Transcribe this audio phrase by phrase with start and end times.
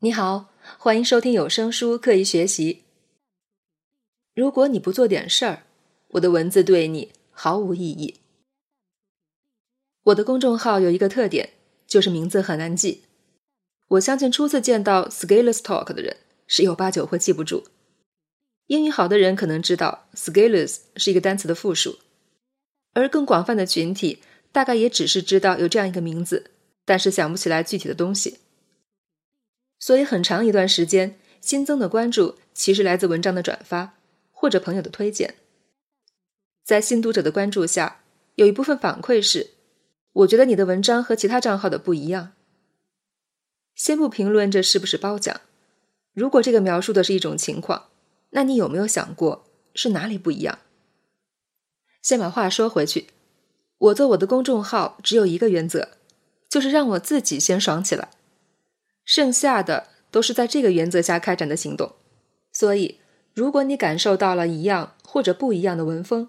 [0.00, 2.74] 你好，欢迎收听有声书《刻意学习》。
[4.34, 5.62] 如果你不做点事儿，
[6.08, 8.16] 我的文字对你毫无意义。
[10.02, 11.54] 我的公众号有一个特点，
[11.86, 13.04] 就是名字很难记。
[13.88, 16.14] 我相信初次见到 “scaleless talk” 的人，
[16.46, 17.64] 十有八九会记不住。
[18.66, 22.00] 英语好的人可能知道 “scaleless” 是一个单词的复数，
[22.92, 24.18] 而更广泛的群体
[24.52, 26.50] 大概也只是知道有这样一个名字，
[26.84, 28.40] 但是想不起来具体的东西。
[29.86, 33.94] 所以，很长一段时间，新增的关注其实来自文章的转发
[34.32, 35.36] 或者朋友的推荐。
[36.64, 38.00] 在新读者的关注下，
[38.34, 39.50] 有一部分反馈是：
[40.12, 42.32] 我觉得你的文章和其他账号的不一样。
[43.76, 45.40] 先不评论这是不是褒奖，
[46.12, 47.84] 如果这个描述的是一种情况，
[48.30, 50.58] 那你有没有想过是哪里不一样？
[52.02, 53.06] 先把话说回去，
[53.78, 55.90] 我做我的公众号只有一个原则，
[56.48, 58.10] 就是让我自己先爽起来。
[59.06, 61.94] 剩下的都是在这个原则下开展的行动，
[62.52, 62.98] 所以
[63.32, 66.28] 如果你感受到了一样或者不一样的文风，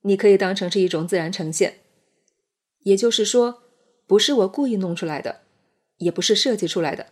[0.00, 1.80] 你可以当成是一种自然呈现。
[2.80, 3.62] 也就是说，
[4.06, 5.42] 不是我故意弄出来的，
[5.98, 7.08] 也不是设计出来的。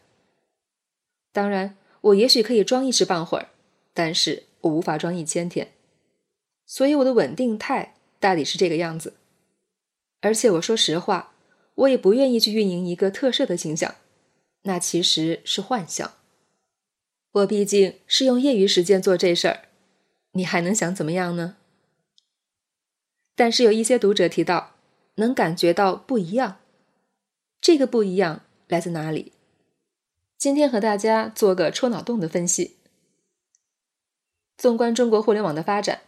[1.32, 3.48] 当然，我也许可以装一时半会儿，
[3.92, 5.72] 但是我无法装一千天。
[6.64, 9.14] 所以我的稳定态大抵是这个样子。
[10.20, 11.34] 而且我说实话，
[11.74, 13.96] 我也不愿意去运营一个特设的形象。
[14.64, 16.12] 那其实是幻想。
[17.32, 19.68] 我毕竟是用业余时间做这事儿，
[20.32, 21.56] 你还能想怎么样呢？
[23.34, 24.76] 但是有一些读者提到，
[25.16, 26.58] 能感觉到不一样。
[27.60, 29.32] 这个不一样来自哪里？
[30.38, 32.76] 今天和大家做个戳脑洞的分析。
[34.56, 36.02] 纵观中国互联网的发展，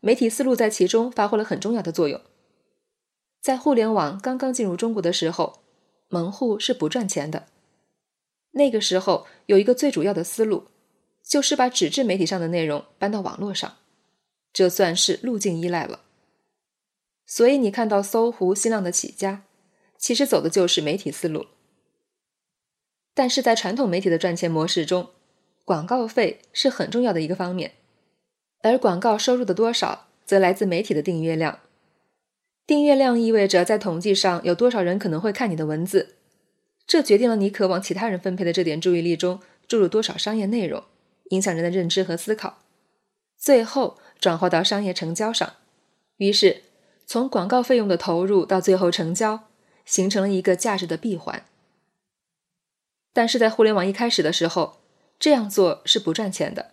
[0.00, 2.20] 媒体思路在其中发挥了很重要的作用。
[3.40, 5.60] 在互联网刚刚进入中国的时候，
[6.08, 7.46] 门户是不赚钱的。
[8.52, 10.68] 那个时候有一个最主要的思路，
[11.22, 13.76] 就是把纸质媒体上的内容搬到网络上，
[14.52, 16.00] 这算是路径依赖了。
[17.26, 19.44] 所以你看到搜狐、新浪的起家，
[19.96, 21.46] 其实走的就是媒体思路。
[23.14, 25.10] 但是在传统媒体的赚钱模式中，
[25.64, 27.72] 广告费是很重要的一个方面，
[28.62, 31.60] 而广告收入的多少，则来自媒体的订阅量。
[32.66, 36.16] 订阅量意味着在统计上有多少人可能会看你的文字。
[36.92, 40.84] 这决定了你渴望其他人分配的这点注意力中注入多少商业内容，
[41.30, 42.58] 影响人的认知和思考，
[43.38, 45.54] 最后转化到商业成交上。
[46.18, 46.64] 于是，
[47.06, 49.44] 从广告费用的投入到最后成交，
[49.86, 51.46] 形成了一个价值的闭环。
[53.14, 54.82] 但是在互联网一开始的时候，
[55.18, 56.72] 这样做是不赚钱的。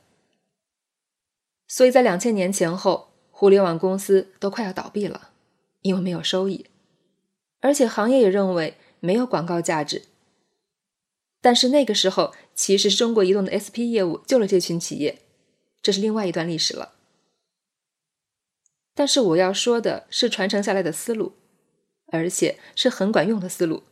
[1.66, 5.30] 所以在两千年前后，互联网公司都快要倒闭了，
[5.84, 6.66] 因为没有收益，
[7.62, 8.74] 而且行业也认为。
[9.01, 10.07] 没有广告价值，
[11.42, 15.22] 但是那个时候其实中国移动的 SP 业务救了这群企业，
[15.82, 16.94] 这是另外一段历史了。
[18.94, 21.34] 但是我要说的是传承下来的思路，
[22.08, 23.84] 而且是很管用的思路，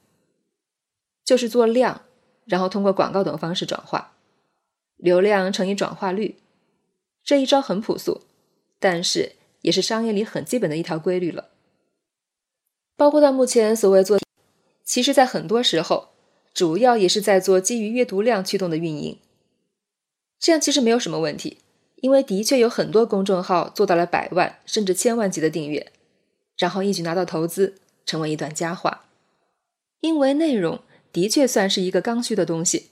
[1.24, 2.02] 就是做量，
[2.46, 4.18] 然后通过广告等方式转化，
[4.98, 6.36] 流量乘以转化率，
[7.24, 8.24] 这一招很朴素，
[8.80, 11.52] 但是也是商业里很基本的一条规律了，
[12.98, 14.20] 包括到目前所谓做。
[14.84, 16.10] 其实，在很多时候，
[16.58, 19.20] 主要也是在做基于阅读量驱动的运营。
[20.40, 21.60] 这样其实没有什么问题，
[21.98, 25.92] 因为的确有很多公众号做到了百万甚至千万级的订阅，
[26.58, 27.76] 然后一举拿到投资，
[28.08, 29.06] 成为一段佳话。
[30.00, 30.82] 因为内容
[31.12, 32.88] 的确算是一个刚需的东西，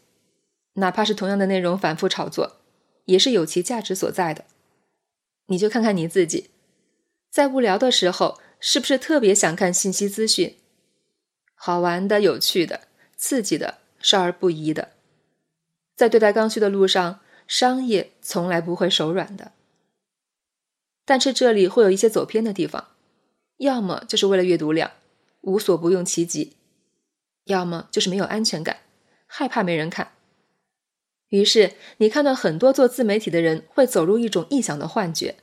[0.74, 2.58] 哪怕是同样的内容反复炒作，
[3.06, 4.46] 也是有其价值所在的。
[5.48, 6.52] 你就看看你自己，
[7.32, 10.56] 在无聊的时候，是不是特别想看信息资讯？
[11.56, 12.82] 好玩的、有趣的、
[13.28, 14.90] 刺激的、少儿不宜的，
[15.96, 19.54] 在对待刚需的路上，商业从来不会手软的。
[21.06, 22.90] 但是这里会有一些走偏的地方，
[23.58, 24.92] 要么就是为了阅读量，
[25.42, 26.54] 无所不用其极；
[27.46, 28.82] 要么就是没有安全感，
[29.26, 30.12] 害怕没人看。
[31.30, 35.38] 于是你看到很多做自媒体的人会走入一种臆想的幻觉，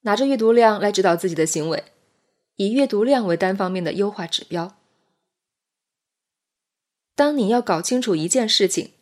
[0.00, 1.84] 拿着阅读量来指导自己的行为，
[2.56, 4.79] 以阅读量为单方面的优化指标。
[7.20, 8.92] 当你要搞清楚一件事情，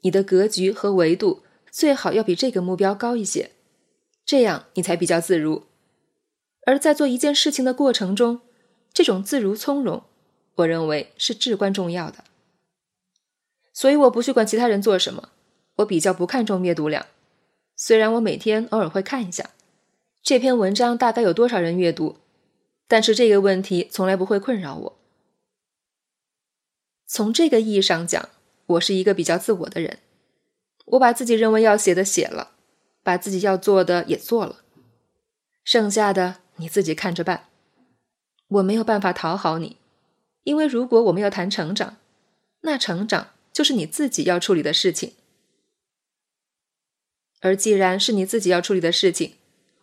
[0.00, 3.52] 你的格局和维度最好要比这个目标高一些，
[4.26, 5.62] 这样你才比较自如。
[6.66, 8.40] 而在做一件事情的过程中，
[8.92, 10.02] 这种自如从容，
[10.56, 12.24] 我认为是至关重要的。
[13.72, 15.28] 所以我不去管其他人做什么，
[15.76, 17.06] 我比较不看重阅读量。
[17.76, 19.50] 虽然我每天偶尔会看一下
[20.20, 22.16] 这篇文章大概有多少人阅读，
[22.88, 24.97] 但是这个问题从来不会困扰我。
[27.08, 28.28] 从这个意义上讲，
[28.66, 30.00] 我是一个比较自我的人，
[30.84, 32.52] 我把自己认为要写的写了，
[33.02, 34.62] 把自己要做的也做了，
[35.64, 37.48] 剩下的你自己看着办。
[38.48, 39.78] 我没有办法讨好你，
[40.44, 41.96] 因为如果我们要谈成长，
[42.60, 45.14] 那成长就是你自己要处理的事情。
[47.40, 49.36] 而既然是你自己要处理的事情，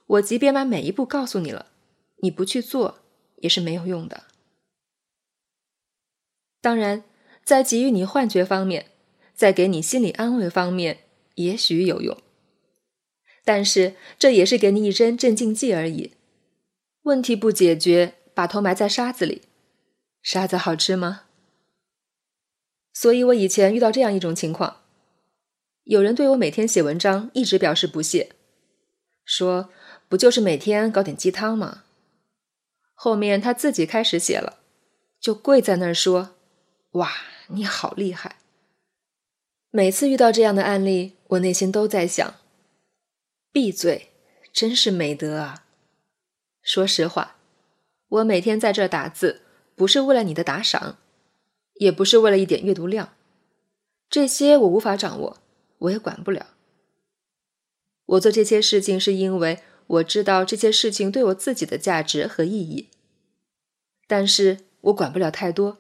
[0.06, 1.72] 我即便把每一步告诉你了，
[2.18, 3.00] 你不去做
[3.38, 4.26] 也是没有用的。
[6.62, 7.04] 当然。
[7.46, 8.88] 在给予你幻觉方面，
[9.36, 11.02] 在给你心理安慰方面，
[11.36, 12.18] 也许有用，
[13.46, 16.14] 但是这也是给你一针镇静剂而已。
[17.04, 19.44] 问题不解决，把头埋在沙子里，
[20.24, 21.26] 沙子好吃吗？
[22.92, 24.78] 所以我以前遇到这样一种情况，
[25.84, 28.32] 有人对我每天写文章一直表示不屑，
[29.24, 29.70] 说
[30.10, 31.84] 不就是每天搞点鸡汤吗？
[32.96, 34.62] 后面他自己开始写了，
[35.20, 36.35] 就跪在那儿说
[36.96, 37.12] ：“哇。”
[37.50, 38.38] 你好厉害！
[39.70, 42.38] 每次遇到这样的案例，我内心都在想：
[43.52, 44.10] 闭嘴，
[44.52, 45.68] 真是美德啊！
[46.64, 47.36] 说实话，
[48.08, 49.44] 我每天在这打字，
[49.76, 50.98] 不是为了你的打赏，
[51.76, 53.14] 也不是为了一点阅读量，
[54.10, 55.38] 这些我无法掌握，
[55.78, 56.56] 我也管不了。
[58.08, 62.90] 我做这些事情，是因为我知道这些事情对我自己的价值和意义，
[64.08, 65.78] 但是我管不了太多。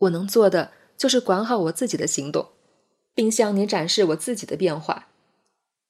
[0.00, 2.50] 我能做的就是管好我自己的行动，
[3.14, 5.08] 并向你展示我自己的变化，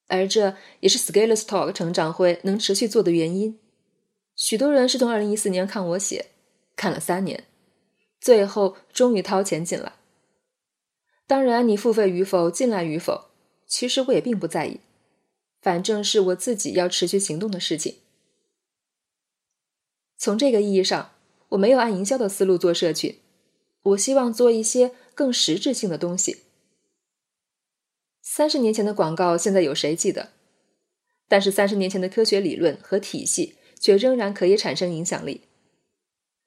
[0.08, 3.58] 而这也是 Scaleless Talk 成长会能持续做的原因。
[4.36, 6.26] 许多人是从2014年看我写，
[6.76, 7.44] 看了三年，
[8.20, 9.92] 最后终于掏钱进来。
[11.26, 13.30] 当然，你付费与否、进来与否，
[13.66, 14.80] 其实我也并不在意，
[15.60, 17.96] 反正是我自己要持续行动的事情。
[20.16, 21.12] 从这个意义上，
[21.50, 23.16] 我没有按营销的思路做社群。
[23.82, 26.42] 我希望做一些更实质性的东西。
[28.22, 30.30] 三十年前的广告，现在有谁记得？
[31.26, 35.42] 但是三十年前的科学理论和体系，却仍然可以产生影响力。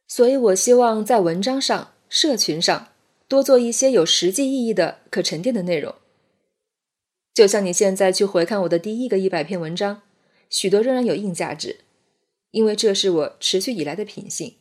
[0.07, 2.89] 所以我希望在文章上、社群上
[3.27, 5.95] 多做一些有实际意义的、可沉淀的内容。
[7.33, 10.03] 就像你现在去回看我的第一个一百篇文章，
[10.49, 11.79] 许多仍然有硬价值，
[12.51, 14.55] 因为这是我持续以来的品性。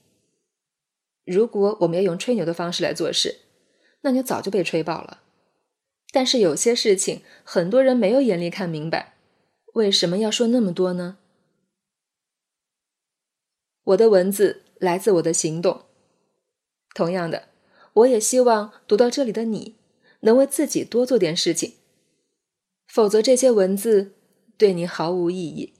[1.24, 3.40] 如果我们要用吹牛的方式来做事，
[4.00, 5.22] 那就早就被吹爆了。
[6.10, 9.14] 但是有些事情，很多人没有眼力看明白，
[9.74, 11.18] 为什么要说那么多呢？
[13.84, 15.82] 我的文字来自我的行动。
[16.94, 17.48] 同样的，
[17.94, 19.76] 我也希望读到这里的你，
[20.20, 21.74] 能为自己多做点事情，
[22.86, 24.12] 否则这些文字
[24.58, 25.72] 对你毫无意义。